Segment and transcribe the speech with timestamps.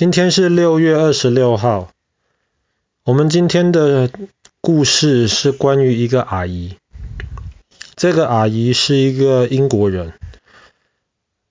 [0.00, 1.90] 今天是六月二十六号。
[3.04, 4.10] 我们今天的
[4.62, 6.76] 故事是关于一个阿姨。
[7.96, 10.14] 这个阿姨是一个英国人，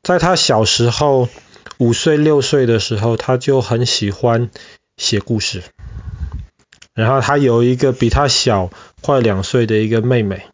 [0.02, 1.30] 在她小时候
[1.78, 4.50] 五岁六岁的时候，她就很喜欢
[4.98, 5.62] 写故事。
[6.96, 8.72] 然后她有一个比她小
[9.02, 10.48] 快两岁的一个妹妹。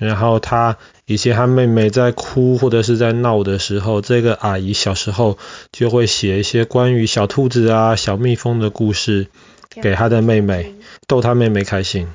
[0.00, 0.76] 然后他。
[1.06, 5.38] 以前他妹妹在哭或者是在闹的时候，这个阿姨小时候
[5.72, 9.26] 就会写一些关于小兔子啊、小蜜蜂的故事
[9.70, 10.76] 给他的妹妹，
[11.08, 12.06] 逗他妹妹开心。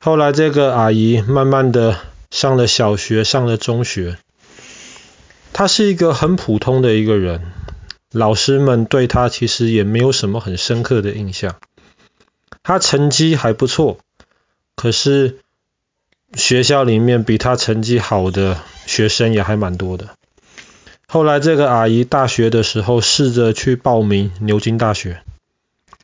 [0.00, 1.98] 后来这个阿姨慢慢的
[2.30, 4.16] 上了小学，上了中学，
[5.52, 7.52] 她是一个很普通的一个人，
[8.12, 11.56] 老师们对她其实也没有什么很深刻的印象。
[12.62, 13.98] 她成绩还不错，
[14.74, 15.40] 可是。
[16.34, 20.10] 学校里面比他成绩好的学生也还蛮多的。
[21.06, 25.22] 后来这个阿姨大学的时候试着去报名牛津大学，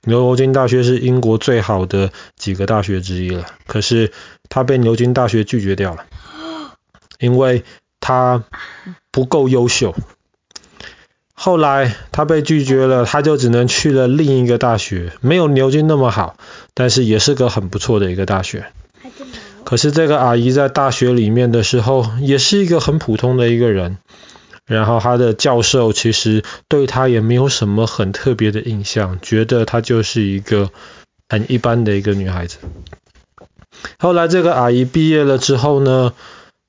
[0.05, 3.47] 牛津大学是英国最好的几个大学之一了。
[3.67, 4.13] 可是
[4.49, 6.07] 她被牛津大学拒绝掉了，
[7.19, 7.65] 因为
[8.01, 8.45] 她
[9.11, 9.95] 不够优秀。
[11.35, 16.37] 后来她被拒绝了，她就只能去了另一个大学，没有牛津那么好，
[16.75, 18.67] 但是也是个很不错的一个大学。
[19.65, 23.99] 可是这个阿姨在大学里面的时候，也是一个很普通的一个人。
[24.65, 30.71] 然后她的教授其实对她也没有什么很特别的印象，觉得她就是一个
[31.29, 32.59] 很一般的一个女孩子。
[33.99, 36.13] 后来这个阿姨毕业了之后呢，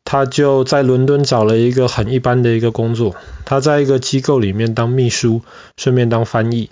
[0.06, 5.42] 她就在伦敦找了一个很一般的一个工作，她在一个机构里面当秘书，
[5.78, 6.72] 顺便当翻译。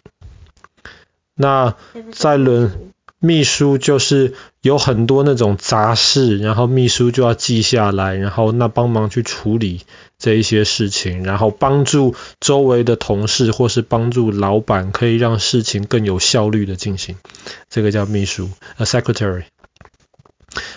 [1.36, 1.76] 那
[2.12, 2.92] 在伦
[3.24, 9.82] 秘书就是有很多那种杂事，然后秘书就要记下来，然后那帮忙去处理
[10.18, 17.16] 这一些事情，然后帮助周围的同事或是帮助老板，可以让事情更有效率的进行。
[17.70, 19.44] 这个叫秘书，a secretary。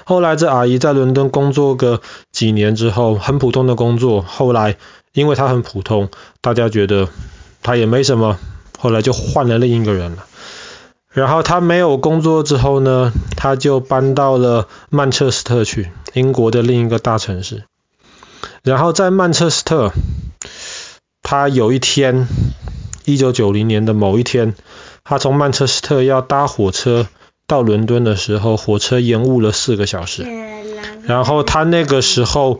[0.04, 4.20] 后来这阿姨在伦敦工作个几年之后，很普通的工作。
[4.20, 4.76] 后来
[5.14, 6.10] 因为她很普通，
[6.42, 7.08] 大家觉得
[7.62, 8.38] 她也没什么，
[8.78, 10.26] 后来就换了另一个人了。
[11.14, 17.62] 然后他没有工作之后呢，他就搬到了曼彻斯特去，英国的另一个大城市。
[18.64, 19.92] 然后在曼彻斯特，
[21.22, 22.26] 他有一天，
[23.04, 24.56] 一九九零年的某一天，
[25.04, 27.06] 他从曼彻斯特要搭火车
[27.46, 30.26] 到伦敦的时候，火车延误了四个小时。
[31.04, 32.58] 然后他那个时候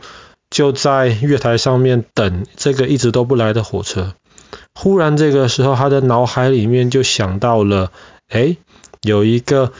[0.49, 4.13] 就在月台上面等这个一直都不来的火车。
[4.73, 7.91] 忽然这个时候，他的脑海里面就想到了。
[8.29, 8.57] 诶，
[9.01, 9.71] 有一个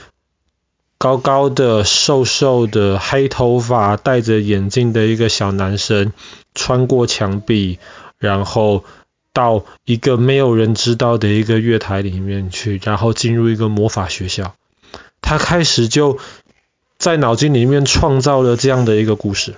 [0.98, 6.12] 高高的、瘦瘦的、黑头发、戴着眼镜的一个小男生，
[6.54, 7.78] 穿过墙壁，
[8.18, 8.84] 然后
[9.32, 14.54] 到一个没有人知道的一个月台里面去，然后进入一个魔法学校。
[15.20, 16.18] 他开始就
[16.98, 19.54] 在脑筋里面创造了这样的一个故事。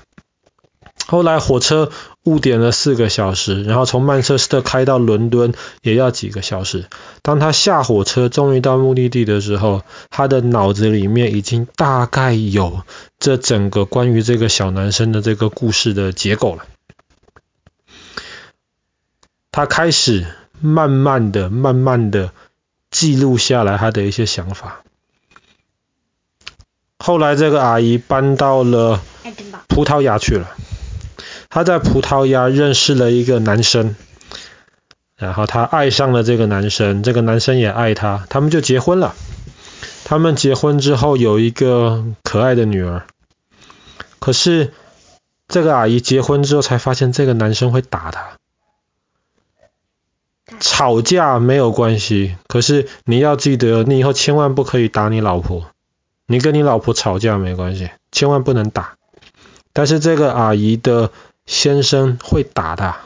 [1.10, 1.91] 后来火车
[2.24, 6.84] 误点了四个小时，然后从曼彻斯特开到伦敦也要几个小时。
[7.22, 12.82] 当他下火车，终于到目的地的时候，他的脑子里面已经大概有
[13.19, 16.66] 这整个关于这个小男生的这个故事的结构了。
[19.50, 20.26] 他开始
[20.60, 22.32] 慢慢的、慢慢的
[22.90, 24.82] 记录下来他的一些想法。
[26.98, 29.00] 后来这个阿姨搬到了
[29.69, 30.50] 葡萄牙去了。
[31.50, 33.97] 他在葡萄牙认识了一个男生，
[35.16, 39.14] 然后他爱上了这个男生，这个男生也爱他，他们就结婚了。
[40.04, 43.06] 他们结婚之后有一个可爱的女儿。
[44.19, 44.72] 可是
[45.48, 48.37] 这个阿姨结婚之后才发现这个男生会打她。
[50.60, 55.70] 吵架没有关系，可是你要记得，你以后千万不可以打你老婆。
[56.26, 58.97] 你跟你老婆吵架没关系，千万不能打。
[59.72, 61.10] 但是这个阿姨的。
[61.48, 62.98] 先生会打他。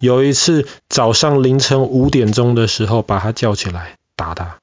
[0.00, 4.56] 有一次早上凌晨五点钟的时候，把他叫起来打他。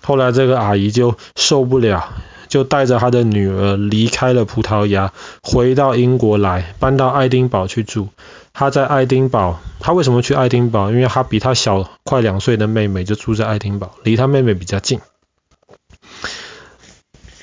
[0.00, 2.14] 后来这个阿姨就受不了，
[2.48, 8.08] 就带着她的女儿离开了葡萄牙，回到英国来，搬到爱丁堡去住。
[8.54, 10.90] 她在爱丁堡，她为什么去爱丁堡？
[10.90, 15.00] 因为她比她小快两岁的妹妹就住在爱丁堡，离她妹妹比较近。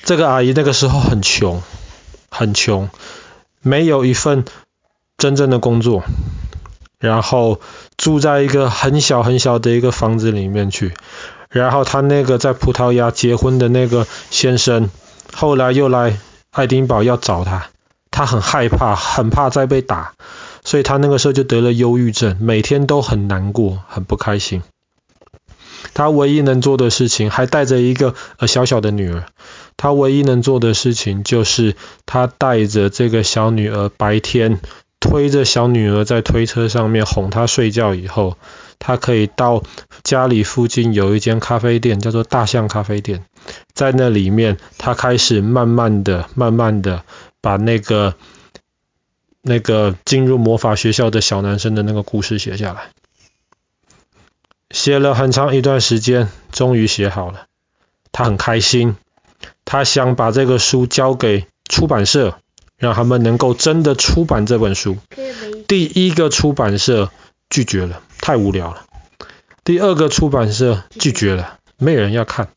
[0.02, 1.62] 这个阿姨那个时候很穷，
[2.30, 2.90] 很穷。
[3.68, 4.44] 没有一份
[5.18, 6.02] 真正的工作，
[6.98, 7.60] 然后
[7.98, 10.94] 住在一个很小很小的一个房子里面去，
[11.50, 14.88] 然后他那个在葡萄牙结婚的那个先生，
[15.34, 16.18] 后来又来
[16.50, 17.68] 爱丁堡要找他，
[18.10, 20.14] 他很害怕，很怕再被打，
[20.64, 24.62] 所以他那个时候就得了忧郁症，每天都很难过，很不开心。
[25.94, 29.24] 他唯一能做的事情，还带着一个呃小小的女儿。
[29.78, 34.60] 他唯一能做的事情，就是他带着这个小女儿，白天
[35.00, 38.36] 推着小女儿在推车上面哄她睡觉以后，
[38.80, 39.62] 他可以到
[40.02, 43.24] 家里附近有一间咖啡店，叫做大象咖啡店，
[43.72, 47.04] 在那里面，他开始慢慢的、慢慢的
[47.40, 48.16] 把那个
[49.42, 52.90] 那个进入魔法学校的小男生的那个故事写下来。
[54.70, 57.46] 写了很长一段时间，终于写好了。
[58.10, 58.96] 他很开心，
[59.70, 62.38] 他想把这个书交给出版社，
[62.78, 64.96] 让他们能够真的出版这本书。
[65.68, 67.10] 第一个出版社
[67.50, 68.86] 拒绝了，太无聊了。
[69.64, 72.48] 第二个出版社拒绝了，没有人要看。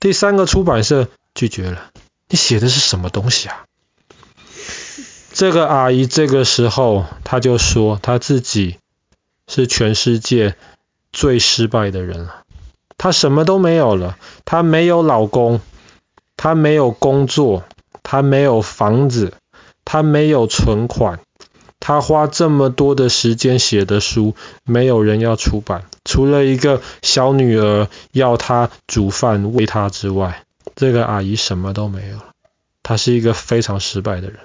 [0.00, 1.06] 第三个出版社
[1.36, 1.92] 拒绝了，
[2.28, 3.66] 你写的是什么东西啊？
[5.32, 8.78] 这个阿姨这个时候，她就说她自己
[9.46, 10.56] 是全世界。
[11.12, 12.44] 最失败的人了，
[12.96, 14.16] 她什么都没有了，
[14.46, 15.60] 她没有老公，
[16.42, 17.62] 他没有工作，
[18.02, 19.32] 他没有房子，
[19.84, 21.20] 他没有存款，
[21.78, 24.34] 他花这么多的时间写的书，
[24.64, 30.42] 没有人要出版，除了一个小女儿要他煮饭喂他之外，
[30.74, 32.32] 这个阿姨什么都没有了，
[32.82, 34.40] 她是一个非常失败的人。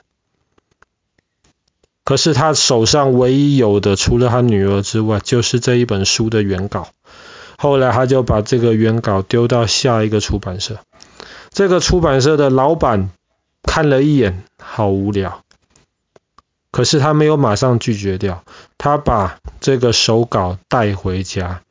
[2.04, 6.90] 可是他手上唯一有的，除了他女儿之外，就是这一本书的原稿。
[7.58, 10.78] 后来他就把这个原稿丢到下一个出版社。
[11.58, 13.10] 这个出版社的老板
[13.64, 15.42] 看了一眼，好无聊。
[16.70, 18.44] 可是他没有马上拒绝掉，
[18.78, 21.64] 他把这个手稿带回家。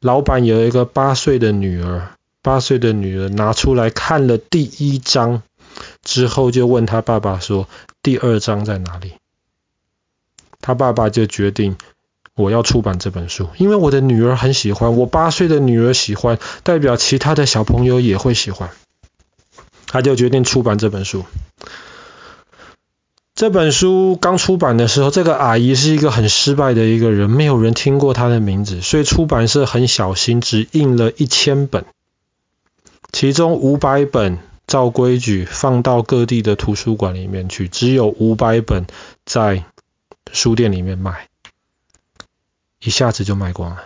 [0.00, 2.08] 老板有一个八岁的女儿，
[2.42, 5.44] 八岁的女儿拿出来看了第一章
[6.02, 7.68] 之后，就问他爸爸说
[8.02, 9.12] ：“第二章在哪里？”
[10.60, 11.76] 他爸爸就决定，
[12.34, 18.70] 我要出版这本书，因为我的女儿很喜欢，我八岁的女儿喜欢，代表其他的小朋友也会喜欢。
[19.88, 21.24] 他就决定出版这本书。
[23.34, 31.84] 这本书刚出版的时候，这个阿姨是一个很失败的一个人，没有人听过她的名字，所以出版社很小心，只印了一千本，
[33.12, 38.86] 其中五百本照规矩放到各地的图书馆里面去，只有五百本
[39.24, 39.64] 在。
[40.30, 41.26] 书店里面卖，
[42.80, 43.84] 一下子就卖光了。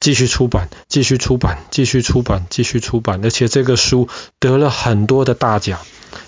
[0.00, 4.08] 继续出版，继续出版，继续出版，继续出版，而且这个书
[4.38, 5.80] 得了很多的大奖。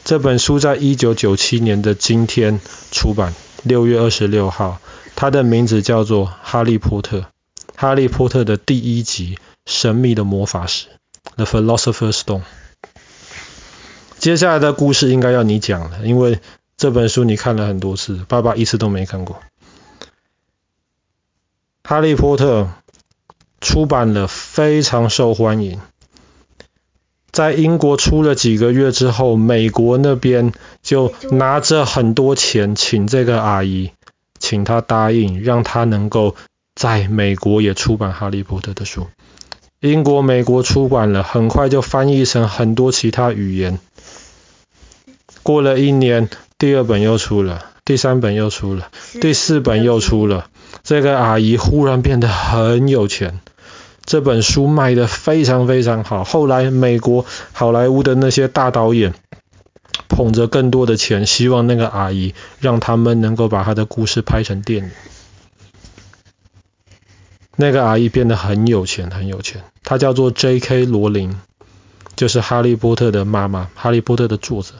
[0.05, 4.81] 这本书在一九九七年的今天出版，六月二十六号，
[5.15, 7.19] 它的名字叫做《哈利波特》。
[7.77, 9.37] 哈利波特的第一集
[9.67, 10.87] 《神秘的魔法石》
[11.37, 12.43] （The Philosopher's Stone）。
[14.19, 16.41] 接下来的故事应该要你讲了，因为。
[16.77, 19.43] 这本书你看了很多次，爸爸一次都没看过。
[21.85, 22.71] 哈利波特
[23.61, 25.79] 出版了，非常受欢迎。
[27.31, 30.53] 在英国出了几个月之后，美国那边
[30.83, 33.93] 就拿着很多钱请这个阿姨，
[34.39, 36.35] 请她答应，让她能够
[36.75, 39.07] 在美国也出版哈利波特的书。
[39.81, 43.79] 英国、美国出版了，很快就翻译成很多其他语言。
[45.43, 46.29] 过了一年。
[46.61, 48.91] 第二本又出了，第三本又出了，
[49.23, 50.51] 第四本又出了。
[50.83, 53.41] 这个阿姨忽然变得很有钱，
[54.11, 56.25] 这本书卖得非常非常好。
[56.25, 59.15] 后来美国好莱坞的那些大导演
[60.09, 64.91] 捧着更多的钱，希望那个阿姨让他们能够把她的故事拍成电影。
[67.55, 69.63] 那个阿姨变得很有钱，很有钱。
[69.85, 70.87] 她叫做 J.K.
[70.87, 71.37] 罗琳，
[72.17, 74.71] 就是哈利波特的妈妈，哈利波特的作者。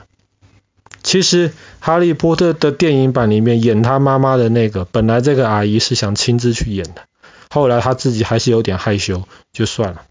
[1.03, 7.03] 其实《哈利波特》的电影版里面演他妈妈的那个，本来这个阿姨是想亲自去演的，
[7.53, 10.03] 后来他自己还是有点害羞，就算了。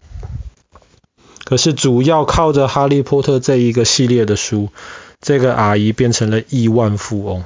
[1.43, 4.69] 可是主要靠着《哈利波特》这一个系列的书，
[5.19, 7.43] 这个阿姨变成了亿万富翁。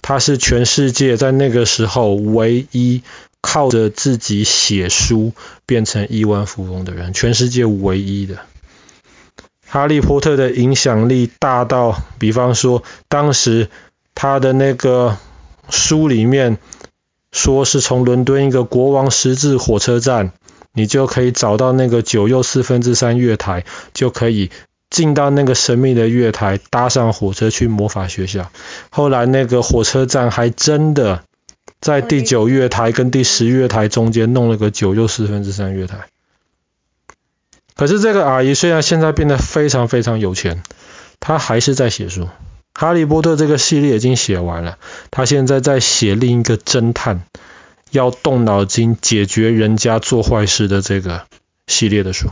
[0.00, 3.02] 她是全世界在那个时候唯一
[3.40, 5.32] 靠着自己写书
[5.66, 8.38] 变成亿万富翁的人，全世界唯一的。
[9.66, 13.68] 哈利波特的影响力大到，比方说，当时
[14.14, 15.18] 他的那个
[15.68, 16.58] 书里面
[17.32, 20.32] 说是从伦敦一个国王十字火车站，
[20.72, 24.50] 你就可以找到那个九又四分之三月台，就可以
[24.90, 28.50] 进到那个神秘的月台，搭上火车去魔法学校。
[28.90, 31.24] 后来那个火车站还真的
[31.80, 36.06] 在第九月台跟第十月台中间弄了个九又四分之三月台。
[37.74, 40.62] 可是这个阿姨虽然现在变得非常非常有钱，
[41.18, 42.28] 她还是在写书，
[42.74, 44.78] 哈利波特这个系列已经写完了，
[45.10, 47.22] 他现在在写另一个侦探
[47.90, 51.26] 要动脑筋解决人家做坏事的这个
[51.66, 52.28] 系列的书。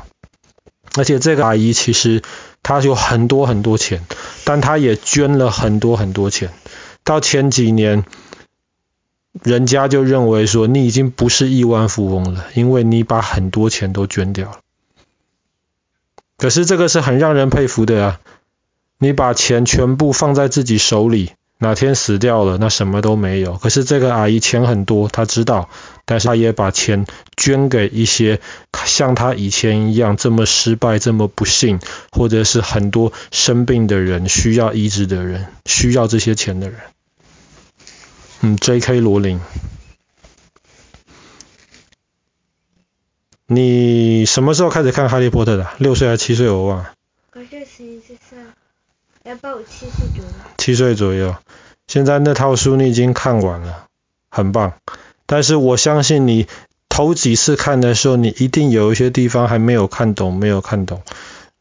[0.97, 2.23] 而且这个阿姨其实
[2.65, 4.05] 她有很多很多钱，
[4.45, 6.51] 但她也捐了很多很多钱。
[7.05, 8.05] 到前几年，
[9.43, 14.59] 人家就认为说你已经不是亿万富翁了，因为你把很多钱都捐掉了。
[16.37, 18.21] 可是这个是很让人佩服的啊！
[19.03, 23.55] 你把钱全部放在自己手里，哪天死掉了，那什么都没有。
[23.55, 25.71] 可是这个阿姨钱很多，她知道，
[26.05, 28.41] 但是她也把钱捐给一些
[28.85, 31.81] 像她以前一样这么失败、这么不幸，
[32.13, 36.79] 或者是很多生病的人、需要医治的人、需要这些钱的人。
[38.43, 39.01] 嗯，J.K.
[39.01, 39.41] 罗琳，
[43.47, 45.67] 你什么时候开始看《哈利波特》的？
[45.79, 46.51] 六岁还是七岁？
[46.51, 46.93] 我忘了。
[47.33, 48.39] 我是十一岁，
[49.69, 50.31] 七岁左右。
[50.59, 51.37] 七岁左右，
[51.87, 53.87] 现在那套书你已经看完了，
[54.31, 54.73] 很棒。
[55.27, 56.47] 但是我相信你
[56.89, 61.03] 头几次看的时候，你一定有一些地方还没有看懂，没有看懂。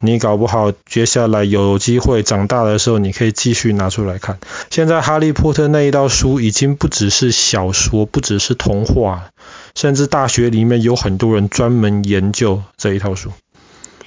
[0.02, 4.38] 你搞不好接下来有机会长大的时候，你可以继续拿出来看。
[4.70, 9.28] 现在《哈利波特》那一套书已经不只是小说，不只是童话，
[9.74, 13.30] 甚至大学里面有很多人专门研究这一套书。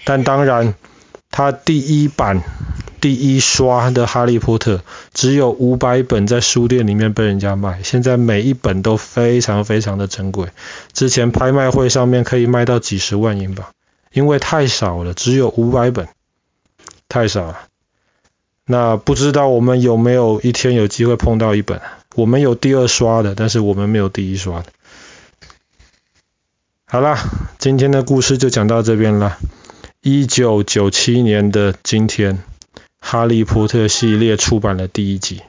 [0.03, 0.73] 但当然，
[1.29, 2.41] 它第一版、
[3.03, 4.77] 第一刷的《哈利波特》
[5.13, 10.47] 只有五百本在书店里面被人家卖，现在每一本都非常非常的珍贵。
[10.93, 13.67] 之前拍卖会上面可以卖到几十万英镑。
[14.13, 16.07] 因为太少了，只有五百本，
[17.09, 17.59] 太少了。
[18.65, 21.81] 那不知道我们有没有一天有机会碰到一本？
[22.15, 24.67] 我们有第二刷的，但是我们没有第一刷的。
[26.85, 27.19] 好啦，
[27.59, 29.37] 今天的故事就讲到这边了。
[29.99, 32.37] 一九九七年的今天，
[33.05, 35.41] 《哈利波特》系列出版了第一集。